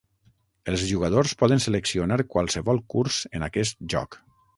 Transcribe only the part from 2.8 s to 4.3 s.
curs en aquest joc.